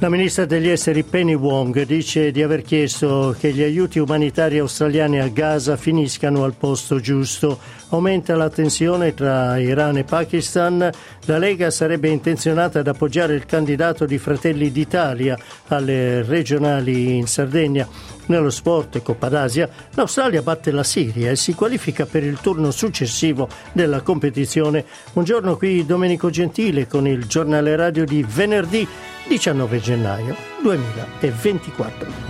La 0.00 0.08
ministra 0.08 0.46
degli 0.46 0.68
esteri 0.68 1.02
Penny 1.02 1.34
Wong 1.34 1.82
dice 1.82 2.30
di 2.30 2.42
aver 2.42 2.62
chiesto 2.62 3.36
che 3.38 3.52
gli 3.52 3.62
aiuti 3.62 3.98
umanitari 3.98 4.56
australiani 4.56 5.20
a 5.20 5.28
Gaza 5.28 5.76
finiscano 5.76 6.42
al 6.42 6.54
posto 6.54 7.00
giusto. 7.00 7.58
Aumenta 7.90 8.34
la 8.34 8.48
tensione 8.48 9.12
tra 9.12 9.58
Iran 9.58 9.98
e 9.98 10.04
Pakistan. 10.04 10.90
La 11.26 11.36
Lega 11.36 11.70
sarebbe 11.70 12.08
intenzionata 12.08 12.78
ad 12.78 12.88
appoggiare 12.88 13.34
il 13.34 13.44
candidato 13.44 14.06
di 14.06 14.16
Fratelli 14.16 14.72
d'Italia 14.72 15.38
alle 15.66 16.22
regionali 16.22 17.18
in 17.18 17.26
Sardegna. 17.26 17.86
Nello 18.30 18.50
sport 18.50 19.02
Coppa 19.02 19.28
d'Asia, 19.28 19.68
l'Australia 19.94 20.40
batte 20.40 20.70
la 20.70 20.84
Siria 20.84 21.32
e 21.32 21.36
si 21.36 21.52
qualifica 21.52 22.06
per 22.06 22.22
il 22.22 22.38
turno 22.40 22.70
successivo 22.70 23.48
della 23.72 24.02
competizione. 24.02 24.84
Buongiorno 25.12 25.56
qui 25.56 25.84
Domenico 25.84 26.30
Gentile 26.30 26.86
con 26.86 27.08
il 27.08 27.26
giornale 27.26 27.74
radio 27.74 28.04
di 28.04 28.24
venerdì 28.26 28.86
19 29.26 29.80
gennaio 29.80 30.36
2024. 30.62 32.29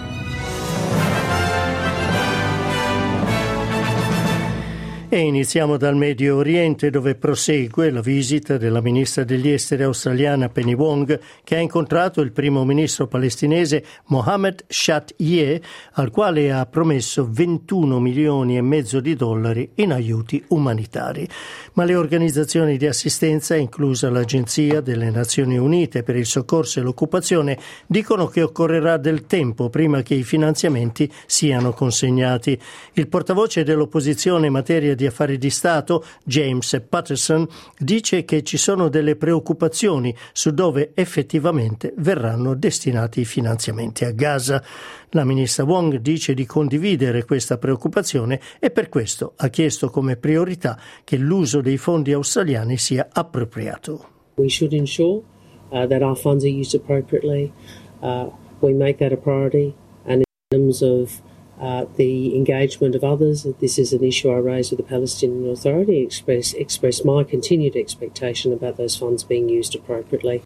E 5.13 5.19
iniziamo 5.19 5.77
dal 5.77 5.97
Medio 5.97 6.37
Oriente 6.37 6.89
dove 6.89 7.17
prosegue 7.17 7.91
la 7.91 8.01
visita 8.01 8.57
della 8.59 8.81
ministra 8.81 9.25
degli 9.25 9.49
esteri 9.49 9.83
australiana 9.83 10.49
Penny 10.51 10.75
Wong 10.75 11.19
che 11.43 11.57
ha 11.57 11.59
incontrato 11.59 12.21
il 12.21 12.31
primo 12.31 12.65
ministro 12.65 13.09
palestinese 13.09 13.85
Mohammed 14.05 14.67
Shat-Yeh 14.69 15.61
al 15.95 16.13
quale 16.13 16.53
ha 16.53 16.65
promesso 16.67 17.27
21 17.29 17.99
milioni 17.99 18.57
e 18.57 18.63
mezzo 18.63 19.01
di 19.01 19.17
dollari 19.17 19.69
in 19.75 19.91
aiuti 19.91 20.45
umanitari. 20.51 21.29
Ma 21.73 21.83
le 21.83 21.97
organizzazioni 21.97 22.77
di 22.77 22.87
assistenza, 22.87 23.57
inclusa 23.57 24.11
l'Agenzia 24.11 24.81
delle 24.81 25.11
Nazioni 25.11 25.59
Unite 25.59 26.05
per 26.05 26.15
il 26.15 26.27
soccorso 26.27 26.79
e 26.79 26.83
l'occupazione, 26.83 27.59
dicono 27.89 28.29
che 28.29 28.43
occorrerà 28.43 28.97
del 28.97 29.27
tempo 29.27 29.71
prima 29.71 30.03
che 30.03 30.15
i 30.15 30.23
finanziamenti 30.23 31.11
siano 31.27 31.73
consegnati. 31.73 32.57
Il 32.93 33.09
portavoce 33.09 33.65
dell'opposizione 33.65 34.47
in 34.47 34.53
materia 34.53 34.99
di 35.00 35.00
affari 35.07 35.39
di 35.39 35.51
Stato, 35.51 36.05
James 36.25 36.85
Patterson, 36.89 37.47
dice 37.79 38.25
che 38.25 38.43
ci 38.43 38.57
sono 38.57 38.89
delle 38.89 39.17
preoccupazioni 39.17 40.15
su 40.33 40.53
dove 40.53 40.93
effettivamente 40.95 41.93
verranno 41.97 42.55
destinati 42.55 43.21
i 43.21 43.25
finanziamenti 43.25 44.05
a 44.05 44.13
Gaza. 44.13 44.63
La 45.11 45.25
ministra 45.25 45.65
Wong 45.65 45.97
dice 45.97 46.35
di 46.35 46.47
condividere 46.47 47.25
questa 47.25 47.59
preoccupazione 47.59 48.41
e 48.59 48.71
per 48.71 48.89
questo 48.89 49.33
ha 49.37 49.49
chiesto 49.49 49.91
come 49.91 50.17
priorità 50.17 50.79
che 51.05 51.17
l'uso 51.17 51.61
dei 51.61 51.77
fondi 51.77 52.13
australiani 52.13 52.77
sia 52.77 53.09
appropriato. 53.13 54.09
We 54.37 54.49
should 54.49 54.73
ensure 54.73 55.23
uh, 55.71 55.87
that 55.87 56.03
our 56.03 56.17
funds 56.17 56.45
are 56.45 56.53
used 56.53 56.75
appropriately. 56.75 57.53
Uh, 58.01 58.31
we 58.61 58.73
make 58.73 58.99
that 58.99 59.13
a 59.13 59.17
priority 59.17 59.75
and 60.05 60.23
in 60.23 60.59
terms 60.59 60.83
of 60.83 61.21
uh, 61.61 61.85
the 61.97 62.35
engagement 62.35 62.95
of 62.95 63.05
others. 63.05 63.47
This 63.61 63.79
is 63.79 63.93
an 63.93 64.03
issue 64.03 64.31
I 64.31 64.39
raised 64.39 64.71
with 64.71 64.79
the 64.79 64.85
Palestinian 64.85 65.51
Authority, 65.51 65.99
express, 65.99 66.55
express 66.55 67.05
my 67.05 67.23
continued 67.23 67.77
expectation 67.77 68.53
about 68.53 68.77
those 68.77 68.97
funds 68.97 69.25
being 69.25 69.49
used 69.49 69.75
appropriately. 69.75 70.43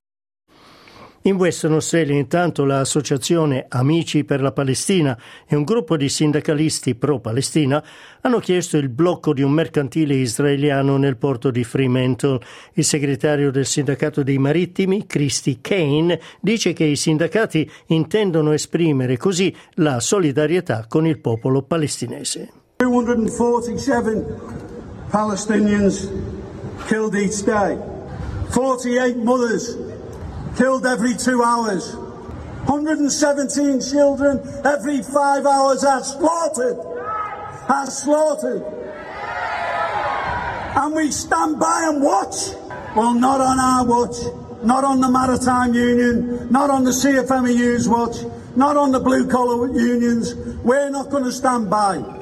In 1.26 1.36
Western 1.36 1.72
Australia 1.72 2.14
intanto 2.14 2.66
l'associazione 2.66 3.64
Amici 3.70 4.24
per 4.24 4.42
la 4.42 4.52
Palestina 4.52 5.18
e 5.46 5.56
un 5.56 5.64
gruppo 5.64 5.96
di 5.96 6.10
sindacalisti 6.10 6.96
pro-Palestina 6.96 7.82
hanno 8.20 8.38
chiesto 8.40 8.76
il 8.76 8.90
blocco 8.90 9.32
di 9.32 9.40
un 9.40 9.50
mercantile 9.50 10.16
israeliano 10.16 10.98
nel 10.98 11.16
porto 11.16 11.50
di 11.50 11.64
Fremantle. 11.64 12.40
Il 12.74 12.84
segretario 12.84 13.50
del 13.50 13.64
sindacato 13.64 14.22
dei 14.22 14.36
marittimi, 14.36 15.06
Christy 15.06 15.62
Kane, 15.62 16.20
dice 16.42 16.74
che 16.74 16.84
i 16.84 16.96
sindacati 16.96 17.70
intendono 17.86 18.52
esprimere 18.52 19.16
così 19.16 19.54
la 19.76 20.00
solidarietà 20.00 20.84
con 20.86 21.06
il 21.06 21.20
popolo 21.20 21.62
palestinese. 21.62 22.52
247 22.76 24.26
Palestinians 25.08 26.06
killed 26.86 27.14
each 27.14 27.42
day. 27.44 27.78
48 28.50 29.16
mothers 29.24 29.93
killed 30.56 30.86
every 30.86 31.14
two 31.14 31.42
hours. 31.42 31.96
117 32.66 33.80
children 33.80 34.40
every 34.64 35.02
five 35.02 35.44
hours 35.46 35.84
are 35.84 36.02
slaughtered. 36.02 36.78
Are 37.68 37.86
slaughtered. 37.86 38.62
And 40.76 40.94
we 40.94 41.10
stand 41.10 41.60
by 41.60 41.84
and 41.88 42.02
watch. 42.02 42.36
Well, 42.96 43.14
not 43.14 43.40
on 43.40 43.58
our 43.58 43.84
watch. 43.84 44.16
Not 44.62 44.84
on 44.84 45.00
the 45.00 45.10
Maritime 45.10 45.74
Union. 45.74 46.50
Not 46.50 46.70
on 46.70 46.84
the 46.84 46.90
CFMEU's 46.90 47.88
watch. 47.88 48.16
Not 48.56 48.76
on 48.76 48.92
the 48.92 49.00
blue 49.00 49.28
collar 49.28 49.68
unions. 49.68 50.34
We're 50.64 50.90
not 50.90 51.10
going 51.10 51.24
to 51.24 51.32
stand 51.32 51.68
by. 51.68 52.13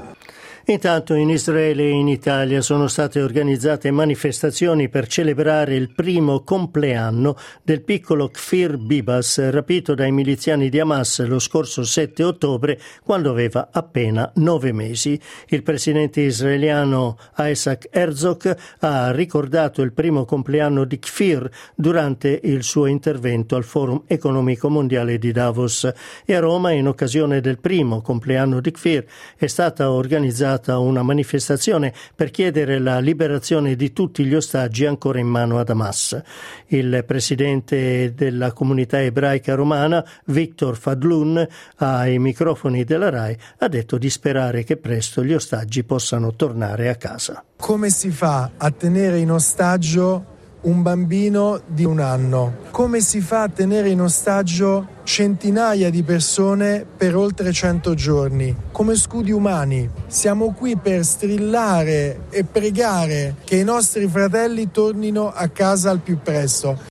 Intanto 0.67 1.15
in 1.15 1.28
Israele 1.28 1.83
e 1.83 1.89
in 1.89 2.06
Italia 2.06 2.61
sono 2.61 2.87
state 2.87 3.21
organizzate 3.21 3.91
manifestazioni 3.91 4.89
per 4.89 5.09
celebrare 5.09 5.75
il 5.75 5.93
primo 5.93 6.45
compleanno 6.45 7.37
del 7.65 7.83
piccolo 7.83 8.28
Kfir 8.28 8.77
Bibas 8.77 9.51
rapito 9.51 9.97
dai 9.97 10.12
miliziani 10.12 10.69
di 10.69 10.78
Hamas 10.78 11.27
lo 11.27 11.41
scorso 11.41 11.83
7 11.83 12.22
ottobre 12.22 12.78
quando 13.03 13.31
aveva 13.31 13.71
appena 13.72 14.31
nove 14.37 14.71
mesi. 14.71 15.21
Il 15.49 15.65
presidente 15.65 16.21
israeliano 16.21 17.19
Isaac 17.39 17.89
Herzog 17.91 18.56
ha 18.81 19.11
ricordato 19.11 19.83
il 19.83 19.93
primo 19.93 20.25
compleanno 20.25 20.84
di 20.84 21.01
Kfir 21.01 21.51
durante 21.75 22.39
il 22.41 22.62
suo 22.62 22.87
intervento 22.87 23.56
al 23.56 23.65
Forum 23.65 24.05
economico 24.06 24.71
mondiale 24.71 25.19
di 25.19 25.33
Davos 25.33 25.93
e 26.25 26.34
a 26.37 26.39
Roma 26.39 26.71
in 26.71 26.87
occasione 26.87 27.41
del 27.41 27.59
primo 27.59 28.01
compleanno 28.01 28.61
di 28.61 28.71
Kfir 28.71 29.05
è 29.37 29.49
stata 29.49 29.91
organizzata 29.91 30.51
organizzata 30.53 30.79
una 30.79 31.03
manifestazione 31.03 31.93
per 32.15 32.31
chiedere 32.31 32.79
la 32.79 32.99
liberazione 32.99 33.75
di 33.75 33.93
tutti 33.93 34.25
gli 34.25 34.35
ostaggi 34.35 34.85
ancora 34.85 35.19
in 35.19 35.27
mano 35.27 35.59
ad 35.59 35.71
Hamas. 35.71 36.21
Il 36.67 37.05
presidente 37.07 38.13
della 38.15 38.53
comunità 38.53 39.01
ebraica 39.01 39.55
romana, 39.55 40.05
Victor 40.27 40.77
Fadlun, 40.77 41.47
ai 41.77 42.19
microfoni 42.19 42.85
della 42.85 43.11
RAI, 43.11 43.37
ha 43.59 43.69
detto 43.69 43.99
di 43.99 44.11
sperare 44.11 44.65
che 44.65 44.77
presto 44.77 45.25
gli 45.25 45.33
ostaggi 45.33 45.85
possano 45.85 46.35
tornare 46.35 46.89
a 46.89 46.97
casa. 46.97 47.45
Come 47.57 47.91
si 47.91 48.11
fa 48.11 48.51
a 48.57 48.71
tenere 48.71 49.19
in 49.19 49.31
ostaggio 49.31 50.31
un 50.62 50.83
bambino 50.83 51.61
di 51.67 51.84
un 51.84 52.00
anno? 52.00 52.56
Come 52.71 53.00
si 53.00 53.21
fa 53.21 53.43
a 53.43 53.49
tenere 53.49 53.89
in 53.89 54.00
ostaggio 54.00 55.00
centinaia 55.03 55.91
di 55.91 56.03
persone 56.03 56.87
per 56.97 57.17
oltre 57.17 57.53
100 57.53 57.95
giorni, 57.95 58.56
come 58.71 58.95
scudi 58.95 59.33
umani? 59.33 59.89
Siamo 60.06 60.53
qui 60.53 60.77
per 60.77 61.05
strillare 61.05 62.27
e 62.31 62.45
pregare 62.45 63.37
che 63.45 63.56
i 63.56 63.65
nostri 63.65 64.06
fratelli 64.06 64.71
tornino 64.71 65.33
a 65.33 65.49
casa 65.49 65.91
al 65.91 66.01
più 66.01 66.19
presto. 66.22 66.91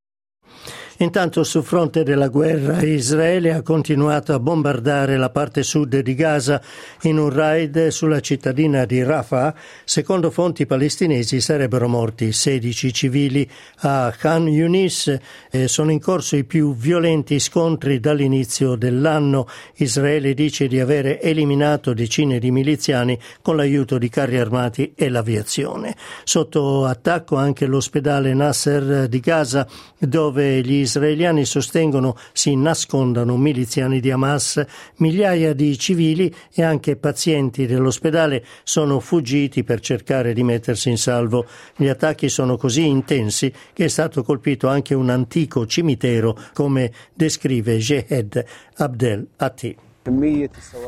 Intanto 1.02 1.44
sul 1.44 1.64
fronte 1.64 2.04
della 2.04 2.28
guerra 2.28 2.84
Israele 2.84 3.54
ha 3.54 3.64
continuato 3.64 4.34
a 4.34 4.40
bombardare 4.40 5.18
la 5.18 5.32
parte 5.32 5.64
sud 5.64 5.98
di 5.98 6.14
Gaza 6.14 6.62
in 7.02 7.18
un 7.18 7.32
raid 7.32 7.88
sulla 7.88 8.20
cittadina 8.20 8.86
di 8.86 9.02
Rafah. 9.02 9.52
Secondo 9.84 10.30
fonti 10.30 10.68
palestinesi 10.68 11.42
sarebbero 11.42 11.88
morti 11.88 12.32
16 12.32 12.94
civili. 12.94 13.50
A 13.78 14.14
Khan 14.16 14.48
Yunis 14.48 15.18
eh, 15.50 15.68
sono 15.68 15.90
in 15.90 16.00
corso 16.00 16.36
i 16.36 16.44
più 16.44 16.76
violenti 16.76 17.40
scontri 17.40 18.00
dall'inizio 18.00 18.76
dell'anno. 18.76 19.48
Israele 19.78 20.36
dice 20.36 20.68
di 20.68 20.80
aver 20.80 21.18
eliminato 21.20 21.96
decine 21.96 22.38
di 22.38 22.52
miliziani 22.52 23.18
con 23.42 23.56
l'aiuto 23.56 23.98
di 23.98 24.08
carri 24.08 24.38
armati 24.38 24.94
e 24.96 25.10
l'aviazione. 25.10 25.96
Sotto 26.24 26.86
attacco 26.86 27.38
anche 27.38 27.66
l'ospedale 27.66 28.36
Nasser 28.36 29.08
di 29.08 29.20
Gaza 29.20 29.68
dove 29.98 30.62
gli 30.62 30.90
israeliani 30.92 31.46
sostengono 31.46 32.18
si 32.34 32.56
nascondano 32.56 33.38
miliziani 33.38 34.02
di 34.02 34.12
Hamas, 34.12 34.64
migliaia 34.98 35.54
di 35.54 35.78
civili 35.78 36.34
e 36.54 36.64
anche 36.64 36.98
pazienti 36.98 37.66
dell'ospedale 37.66 38.44
sono 38.64 39.00
fuggiti 39.00 39.64
per 39.64 39.80
cercare 39.80 40.34
di 40.34 40.44
mettersi 40.44 40.90
in 40.90 40.98
salvo. 40.98 41.46
Gli 41.76 41.88
attacchi 41.88 42.28
sono 42.28 42.58
così 42.58 42.86
intensi 42.86 43.52
che 43.74 43.86
è 43.86 43.90
stato 43.90 44.24
colpito 44.24 44.68
anche 44.68 44.94
un 44.94 45.10
antico 45.10 45.66
cimitero, 45.66 46.38
come 46.54 46.92
descrive 47.14 47.78
Jehed 47.78 48.44
Abdel 48.76 49.28
Atti. 49.38 49.91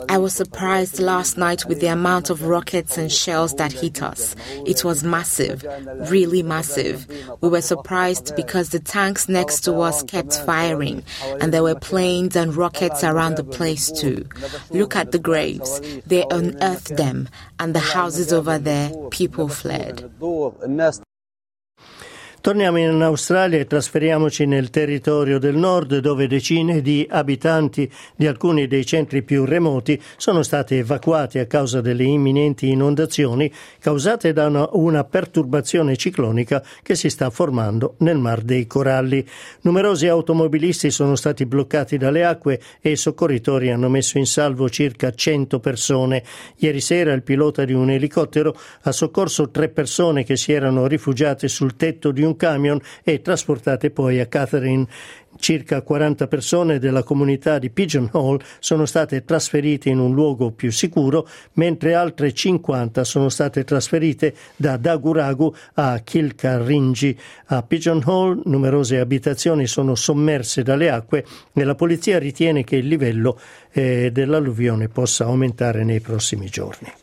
I 0.10 0.18
was 0.18 0.34
surprised 0.34 1.00
last 1.00 1.38
night 1.38 1.66
with 1.66 1.80
the 1.82 1.88
amount 1.88 2.32
of 2.32 2.44
rockets 2.44 2.98
and 2.98 3.12
shells 3.12 3.54
that 3.56 3.72
hit 3.72 4.02
us. 4.02 4.36
It 4.66 4.84
was 4.84 5.04
massive, 5.04 5.64
really 6.10 6.42
massive. 6.42 7.06
We 7.42 7.50
were 7.50 7.62
surprised 7.62 8.36
because 8.36 8.70
the 8.70 8.80
tanks 8.80 9.30
next 9.30 9.62
to 9.66 9.76
us 9.82 10.02
kept 10.02 10.40
firing, 10.46 11.04
and 11.40 11.54
there 11.54 11.62
were 11.62 11.76
planes 11.76 12.36
and 12.36 12.56
rockets 12.56 13.04
around 13.04 13.36
the 13.36 13.44
place 13.44 13.92
too. 13.92 14.26
Look 14.72 14.96
at 14.96 15.12
the 15.12 15.20
graves. 15.20 15.80
They 16.08 16.26
unearthed 16.32 16.98
them, 16.98 17.30
and 17.60 17.76
the 17.76 17.80
houses 17.80 18.34
over 18.34 18.58
there, 18.58 18.92
people 19.12 19.48
fled. 19.48 20.12
Torniamo 22.44 22.78
in 22.78 23.02
Australia 23.02 23.58
e 23.58 23.66
trasferiamoci 23.66 24.46
nel 24.46 24.70
territorio 24.70 25.40
del 25.40 25.56
nord 25.56 26.00
dove 26.00 26.28
decine 26.28 26.82
di 26.82 27.08
abitanti 27.10 27.90
di 28.18 28.28
alcuni 28.28 28.68
dei 28.68 28.86
centri 28.86 29.24
più 29.24 29.46
remoti 29.46 29.98
sono 30.18 30.44
stati 30.44 30.76
evacuati 30.76 31.40
a 31.40 31.46
causa 31.46 31.80
delle 31.80 32.04
imminenti 32.04 32.70
inondazioni 32.70 33.50
causate 33.80 34.34
da 34.34 34.48
una, 34.48 34.68
una 34.74 35.06
perturbazione 35.06 35.96
ciclonica 35.96 36.62
che 36.82 36.96
si 36.96 37.10
sta 37.10 37.30
formando 37.30 37.96
nel 38.00 38.18
Mar 38.18 38.42
dei 38.42 38.68
Coralli. 38.68 39.26
Numerosi 39.62 40.10
automobilisti 40.10 40.92
sono 40.92 41.16
stati 41.16 41.46
bloccati 41.46 41.96
dalle 41.96 42.26
acque 42.26 42.60
e 42.82 42.92
i 42.92 42.98
soccorritori 42.98 43.72
hanno 43.72 43.88
messo 43.88 44.18
in 44.18 44.26
salvo 44.26 44.68
circa 44.68 45.14
100 45.14 45.62
persone. 45.62 46.22
Ieri 46.58 46.82
sera 46.82 47.14
il 47.14 47.24
pilota 47.24 47.64
di 47.64 47.72
un 47.72 47.90
elicottero 47.90 48.54
ha 48.82 48.92
soccorso 48.92 49.50
tre 49.50 49.70
persone 49.70 50.26
che 50.26 50.36
si 50.36 50.52
erano 50.52 50.88
rifugiate 50.88 51.48
sul 51.48 51.78
tetto 51.78 52.12
di 52.12 52.22
un 52.22 52.32
un 52.34 52.36
camion 52.36 52.82
e 53.04 53.22
trasportate 53.22 53.92
poi 53.92 54.20
a 54.20 54.26
Catherine. 54.26 54.88
Circa 55.36 55.82
40 55.82 56.28
persone 56.28 56.80
della 56.80 57.02
comunità 57.02 57.58
di 57.58 57.72
Pigeonhole 57.72 58.44
sono 58.60 58.86
state 58.86 59.26
trasferite 59.26 59.90
in 59.90 59.98
un 59.98 60.14
luogo 60.14 60.52
più 60.52 60.72
sicuro, 60.72 61.28
mentre 61.54 61.96
altre 61.96 62.34
50 62.34 63.04
sono 63.04 63.30
state 63.30 63.64
trasferite 63.64 64.36
da 64.56 64.78
Daguragu 64.78 65.54
a 65.74 66.00
Kilkarringi. 66.04 67.18
A 67.48 67.64
Pigeonhole 67.64 68.42
numerose 68.46 69.00
abitazioni 69.00 69.66
sono 69.66 69.96
sommerse 69.96 70.62
dalle 70.62 70.90
acque 70.90 71.26
e 71.52 71.64
la 71.64 71.76
polizia 71.76 72.20
ritiene 72.20 72.64
che 72.64 72.76
il 72.76 72.88
livello 72.88 73.40
eh, 73.72 74.12
dell'alluvione 74.12 74.88
possa 74.88 75.26
aumentare 75.26 75.84
nei 75.84 76.00
prossimi 76.00 76.48
giorni. 76.48 77.03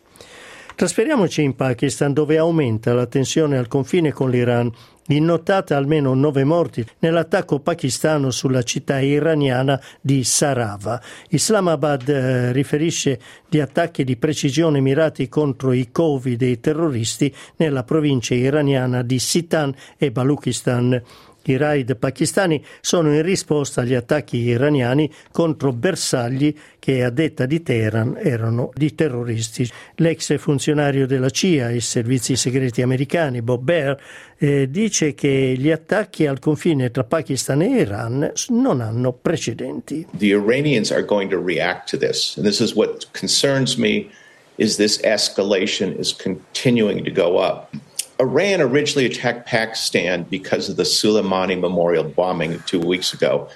Trasferiamoci 0.81 1.43
in 1.43 1.57
Pakistan 1.57 2.15
dove 2.15 2.39
aumenta 2.39 2.95
la 2.95 3.05
tensione 3.05 3.59
al 3.59 3.69
confine 3.69 4.13
con 4.15 4.31
l'Iran 4.31 4.73
innotata 5.09 5.77
almeno 5.77 6.15
nove 6.15 6.43
morti 6.45 6.83
nell'attacco 7.01 7.61
pakistano 7.61 8.31
sulla 8.31 8.63
città 8.63 8.99
iraniana 8.99 9.79
di 10.01 10.25
Sarava. 10.25 10.99
Islamabad 11.29 12.09
eh, 12.09 12.53
riferisce 12.53 13.21
di 13.47 13.61
attacchi 13.61 14.05
di 14.05 14.17
precisione 14.17 14.81
mirati 14.81 15.29
contro 15.29 15.73
i 15.73 15.91
covi 15.93 16.37
dei 16.37 16.61
terroristi 16.61 17.31
nella 17.57 17.85
provincia 17.85 18.33
iraniana 18.33 19.03
di 19.03 19.19
Sitan 19.19 19.75
e 19.99 20.11
Baluchistan. 20.11 21.03
I 21.45 21.57
raid 21.57 21.97
pakistani 21.97 22.63
sono 22.81 23.15
in 23.15 23.23
risposta 23.23 23.81
agli 23.81 23.95
attacchi 23.95 24.39
iraniani 24.39 25.11
contro 25.33 25.73
bersagli 25.73 26.55
che 26.79 27.03
a 27.03 27.11
detta 27.11 27.47
di 27.47 27.63
Teheran 27.63 28.19
erano 28.21 28.71
di 28.75 28.95
terroristi. 28.95 29.69
L'ex 29.97 30.37
funzionario 30.39 31.07
della 31.07 31.31
CIA 31.31 31.71
e 31.71 31.81
servizi 31.81 32.37
segreti 32.37 32.83
americani 32.83 33.43
Bob 33.43 33.63
Baer 33.63 34.03
eh, 34.39 34.71
dice 34.71 35.15
che 35.15 35.55
gli 35.57 35.71
attacchi 35.71 36.27
al 36.27 36.39
confine 36.39 36.91
tra 36.91 37.05
Pakistan 37.05 37.63
e 37.63 37.81
Iran 37.81 38.33
non 38.49 38.81
hanno 38.81 39.13
precedenti. 39.13 40.07
The 40.17 40.27
Iranians 40.27 40.91
are 40.91 41.05
going 41.05 41.31
to 41.31 41.43
react 41.43 41.91
to 41.91 41.97
this 41.97 42.37
and 42.37 42.47
this 42.47 42.61
is 42.61 42.75
what 42.75 43.07
concerns 43.13 43.77
me 43.77 44.11
is 44.57 44.77
this 44.77 45.01
escalation 45.03 45.99
is 45.99 46.15
continuing 46.15 47.03
to 47.05 47.11
go 47.11 47.39
up. 47.39 47.75
Iran 48.21 48.61
originally 48.61 49.07
attacked 49.07 49.47
Pakistan 49.47 50.25
because 50.25 50.69
of 50.69 50.77
the 50.77 50.83
Soleimani 50.83 51.59
memorial 51.59 52.05
bombing 52.05 52.61
two 52.67 52.81
weeks 52.81 53.15
ago. 53.15 53.49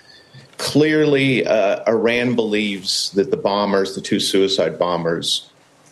Clearly, 0.56 1.46
uh, 1.46 1.84
Iran 1.86 2.34
believes 2.34 3.10
that 3.10 3.30
the 3.30 3.36
bombers, 3.36 3.94
the 3.94 4.00
two 4.00 4.20
suicide 4.20 4.78
bombers, 4.78 5.50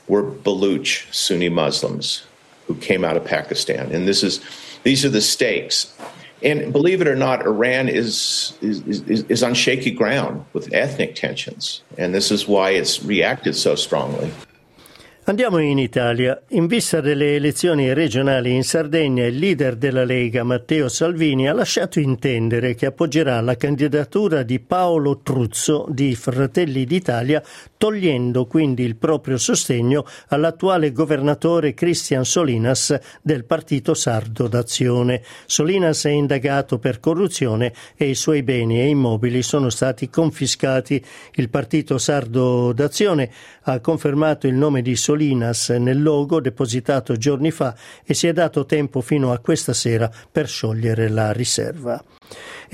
were 0.09 0.23
Baluch 0.23 1.13
Sunni 1.13 1.51
Muslims 1.51 2.25
who 2.67 2.75
came 2.77 3.05
out 3.05 3.17
of 3.17 3.25
Pakistan. 3.25 3.93
And 3.93 4.09
this 4.09 4.23
is, 4.23 4.41
these 4.85 5.05
are 5.05 5.11
the 5.11 5.21
stakes. 5.21 5.95
And 6.43 6.73
believe 6.73 7.01
it 7.01 7.07
or 7.07 7.15
not, 7.15 7.45
Iran 7.45 7.89
is, 7.89 8.57
is, 8.63 8.81
is, 8.87 9.23
is 9.25 9.43
on 9.43 9.55
shaky 9.55 9.91
ground 9.91 10.45
with 10.53 10.73
ethnic 10.73 11.15
tensions. 11.15 11.83
And 11.99 12.15
this 12.15 12.31
is 12.31 12.49
why 12.49 12.71
it's 12.71 13.03
reacted 13.05 13.55
so 13.55 13.75
strongly. 13.75 14.33
Andiamo 15.25 15.59
in 15.59 15.79
Italia. 15.79 16.43
In 16.49 16.67
vista 16.67 17.01
delle 17.01 17.37
elezioni 17.37 17.93
regionali 17.93 18.53
in 18.53 18.65
Sardegna, 18.65 19.25
il 19.25 19.37
leader 19.37 19.77
della 19.77 20.03
Lega, 20.03 20.43
Matteo 20.43 20.89
Salvini, 20.89 21.49
ha 21.49 21.53
lasciato 21.53 22.01
intendere 22.01 22.75
che 22.75 22.87
appoggerà 22.87 23.41
la 23.41 23.57
candidatura 23.57 24.43
di 24.43 24.59
Paolo 24.59 25.21
Truzzo 25.23 25.87
di 25.89 26.17
Fratelli 26.17 26.85
d'Italia, 26.85 27.41
togliendo 27.77 28.47
quindi 28.47 28.83
il 28.83 28.97
proprio 28.97 29.39
sostegno 29.39 30.05
all'attuale 30.27 30.91
governatore 30.91 31.73
Cristian 31.73 32.25
Solinas 32.25 32.99
del 33.23 33.45
Partito 33.45 33.95
Sardo 33.95 34.49
d'Azione. 34.49 35.23
Solinas 35.47 36.05
è 36.05 36.11
indagato 36.11 36.81
per 36.81 36.99
corruzione 36.99 37.73
e 37.97 38.09
i 38.09 38.17
suoi 38.17 38.43
beni 38.43 38.81
e 38.81 38.89
immobili 38.89 39.43
sono 39.43 39.71
stati 39.71 40.11
confiscati. 40.11 41.01
Il 41.35 41.49
Partito 41.49 41.97
Sardo 41.97 42.73
d'Azione 42.73 43.31
ha 43.63 43.79
confermato 43.79 44.49
il 44.49 44.55
nome 44.55 44.83
di 44.83 44.97
Solinas 44.97 45.11
Solinas 45.12 45.69
nel 45.69 46.03
logo 46.03 46.41
depositato 46.41 47.17
giorni 47.17 47.50
fa 47.50 47.75
e 48.03 48.14
si 48.14 48.26
è 48.26 48.32
dato 48.32 48.64
tempo 48.64 49.03
fino 49.03 49.31
a 49.31 49.38
questa 49.38 49.75
sera 49.75 50.11
per 50.31 50.49
sciogliere 50.49 51.09
la 51.09 51.32
riserva 51.32 52.03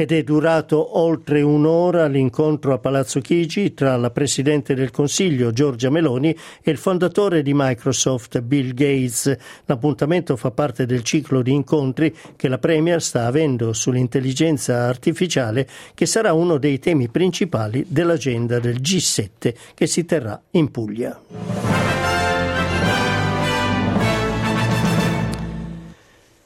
ed 0.00 0.12
è 0.12 0.22
durato 0.22 0.98
oltre 0.98 1.42
un'ora 1.42 2.06
l'incontro 2.06 2.72
a 2.72 2.78
Palazzo 2.78 3.20
Chigi 3.20 3.74
tra 3.74 3.96
la 3.96 4.10
Presidente 4.10 4.74
del 4.74 4.92
Consiglio 4.92 5.50
Giorgia 5.50 5.90
Meloni 5.90 6.30
e 6.62 6.70
il 6.70 6.76
fondatore 6.76 7.42
di 7.42 7.52
Microsoft 7.52 8.40
Bill 8.40 8.74
Gates. 8.74 9.36
L'appuntamento 9.64 10.36
fa 10.36 10.52
parte 10.52 10.86
del 10.86 11.02
ciclo 11.02 11.42
di 11.42 11.52
incontri 11.52 12.14
che 12.36 12.46
la 12.46 12.58
Premier 12.58 13.02
sta 13.02 13.26
avendo 13.26 13.72
sull'intelligenza 13.72 14.86
artificiale 14.86 15.66
che 15.94 16.06
sarà 16.06 16.32
uno 16.32 16.58
dei 16.58 16.78
temi 16.78 17.08
principali 17.08 17.84
dell'agenda 17.88 18.60
del 18.60 18.76
G7 18.76 19.52
che 19.74 19.86
si 19.88 20.04
terrà 20.04 20.40
in 20.52 20.70
Puglia. 20.70 21.87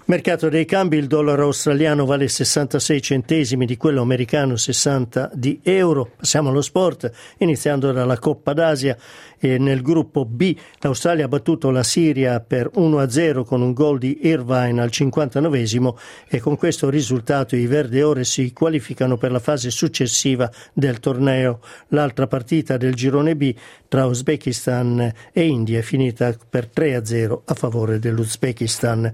Mercato 0.04 0.49
dei 0.49 0.64
cambi, 0.64 0.96
il 0.96 1.06
dollaro 1.06 1.44
australiano 1.44 2.04
vale 2.04 2.26
66 2.26 3.00
centesimi 3.00 3.66
di 3.66 3.76
quello 3.76 4.02
americano 4.02 4.56
60 4.56 5.31
di 5.32 5.60
euro. 5.62 6.10
Passiamo 6.17 6.48
allo 6.48 6.60
sport, 6.60 7.08
iniziando 7.38 7.93
dalla 7.93 8.19
Coppa 8.19 8.53
d'Asia. 8.53 8.96
E 9.38 9.58
nel 9.58 9.82
gruppo 9.82 10.24
B 10.24 10.56
l'Australia 10.79 11.24
ha 11.24 11.29
battuto 11.29 11.70
la 11.70 11.82
Siria 11.82 12.38
per 12.38 12.70
1-0 12.76 13.44
con 13.44 13.60
un 13.60 13.72
gol 13.72 13.98
di 13.98 14.20
Irvine 14.22 14.81
al 14.81 14.91
59 14.91 15.65
e 16.29 16.38
con 16.38 16.56
questo 16.56 16.88
risultato 16.88 17.56
i 17.56 17.67
Verde 17.67 18.05
Ore 18.05 18.22
si 18.22 18.53
qualificano 18.53 19.17
per 19.17 19.32
la 19.32 19.41
fase 19.41 19.70
successiva 19.70 20.48
del 20.72 21.00
torneo. 21.00 21.58
L'altra 21.88 22.29
partita 22.29 22.76
del 22.76 22.94
girone 22.94 23.34
B 23.34 23.53
tra 23.88 24.06
Uzbekistan 24.06 25.12
e 25.32 25.44
India 25.44 25.81
è 25.81 25.82
finita 25.82 26.34
per 26.48 26.70
3-0 26.72 27.41
a 27.44 27.55
favore 27.55 27.98
dell'Uzbekistan. 27.98 29.12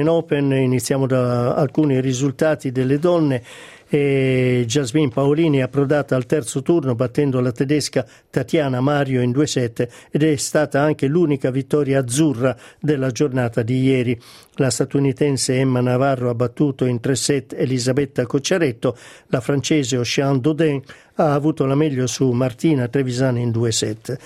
Australian 0.00 0.08
Open, 0.08 0.52
iniziamo 0.52 1.06
da 1.06 1.54
alcuni 1.54 2.00
risultati 2.00 2.72
delle 2.72 2.98
donne 2.98 3.42
e 3.88 4.64
Jasmine 4.66 5.08
Paolini 5.08 5.58
è 5.58 5.62
approdata 5.62 6.14
al 6.14 6.24
terzo 6.24 6.62
turno 6.62 6.94
battendo 6.94 7.40
la 7.40 7.50
tedesca 7.50 8.06
Tatiana 8.30 8.80
Mario 8.80 9.20
in 9.20 9.32
2-7 9.32 9.88
ed 10.10 10.22
è 10.22 10.36
stata 10.36 10.80
anche 10.80 11.06
l'unica 11.06 11.50
vittoria 11.50 11.98
azzurra 11.98 12.56
della 12.80 13.10
giornata 13.10 13.62
di 13.62 13.82
ieri. 13.82 14.18
La 14.54 14.70
statunitense 14.70 15.58
Emma 15.58 15.80
Navarro 15.80 16.30
ha 16.30 16.34
battuto 16.34 16.84
in 16.84 17.00
3-7 17.02 17.56
Elisabetta 17.56 18.26
Cocciaretto, 18.26 18.96
la 19.26 19.40
francese 19.40 19.96
Ocean 19.96 20.40
Dodin 20.40 20.80
ha 21.16 21.34
avuto 21.34 21.66
la 21.66 21.74
meglio 21.74 22.06
su 22.06 22.30
Martina 22.30 22.88
Trevisani 22.88 23.42
in 23.42 23.50
2-7. 23.50 24.18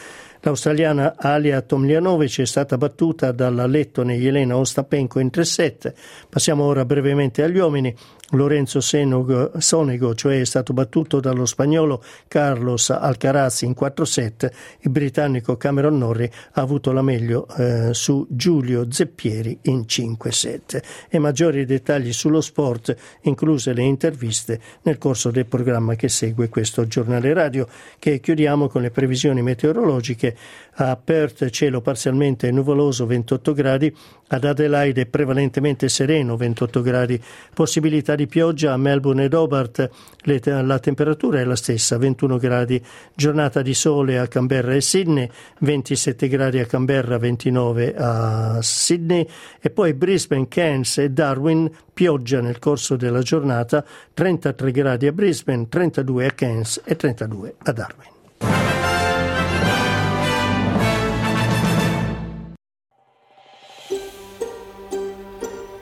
L'australiana 0.44 1.14
Alia 1.16 1.62
Tomljanovic 1.62 2.40
è 2.40 2.44
stata 2.44 2.76
battuta 2.76 3.32
dalla 3.32 3.64
lettone 3.64 4.16
Jelena 4.16 4.58
Ostapenko 4.58 5.18
in 5.18 5.30
3-7. 5.32 5.94
Passiamo 6.28 6.64
ora 6.64 6.84
brevemente 6.84 7.42
agli 7.42 7.56
uomini. 7.56 7.96
Lorenzo 8.30 8.80
Senego, 8.80 9.52
Sonego, 9.58 10.14
cioè 10.14 10.40
è 10.40 10.44
stato 10.44 10.72
battuto 10.72 11.20
dallo 11.20 11.44
spagnolo 11.44 12.02
Carlos 12.26 12.88
Alcaraz 12.90 13.62
in 13.62 13.74
4-7. 13.78 14.50
Il 14.80 14.90
britannico 14.90 15.56
Cameron 15.56 15.98
Norrie 15.98 16.30
ha 16.52 16.60
avuto 16.60 16.90
la 16.92 17.02
meglio 17.02 17.46
eh, 17.56 17.92
su 17.92 18.26
Giulio 18.30 18.90
Zeppieri 18.90 19.58
in 19.62 19.84
5-7. 19.86 20.82
E 21.10 21.18
maggiori 21.18 21.66
dettagli 21.66 22.12
sullo 22.12 22.40
sport, 22.40 22.96
incluse 23.22 23.74
le 23.74 23.82
interviste, 23.82 24.58
nel 24.82 24.98
corso 24.98 25.30
del 25.30 25.46
programma 25.46 25.94
che 25.94 26.08
segue 26.08 26.48
questo 26.48 26.86
giornale 26.86 27.32
radio, 27.34 27.68
che 27.98 28.20
chiudiamo 28.20 28.68
con 28.68 28.82
le 28.82 28.90
previsioni 28.90 29.42
meteorologiche. 29.42 30.34
A 30.76 30.96
Perth 30.96 31.50
cielo 31.50 31.82
parzialmente 31.82 32.50
nuvoloso 32.50 33.06
28 33.06 33.52
gradi, 33.52 33.94
ad 34.28 34.44
Adelaide 34.44 35.06
prevalentemente 35.06 35.88
sereno 35.88 36.36
28 36.36 36.80
gradi, 36.80 37.22
possibilità 37.52 38.13
di 38.14 38.26
pioggia 38.26 38.72
a 38.72 38.76
Melbourne 38.76 39.24
ed 39.24 39.34
Hobart, 39.34 39.90
le, 40.22 40.40
la 40.44 40.78
temperatura 40.78 41.40
è 41.40 41.44
la 41.44 41.56
stessa 41.56 41.98
21 41.98 42.38
gradi, 42.38 42.82
giornata 43.14 43.62
di 43.62 43.74
sole 43.74 44.18
a 44.18 44.26
Canberra 44.26 44.74
e 44.74 44.80
Sydney, 44.80 45.28
27 45.60 46.28
gradi 46.28 46.58
a 46.58 46.66
Canberra, 46.66 47.18
29 47.18 47.94
a 47.96 48.58
Sydney. 48.62 49.26
E 49.60 49.70
poi 49.70 49.94
Brisbane, 49.94 50.48
Cairns 50.48 50.98
e 50.98 51.10
Darwin, 51.10 51.70
pioggia 51.92 52.40
nel 52.40 52.58
corso 52.58 52.96
della 52.96 53.22
giornata, 53.22 53.84
33 54.14 54.70
gradi 54.70 55.06
a 55.06 55.12
Brisbane, 55.12 55.68
32 55.68 56.26
a 56.26 56.30
Cairns 56.30 56.80
e 56.84 56.96
32 56.96 57.54
a 57.62 57.72
Darwin. 57.72 58.83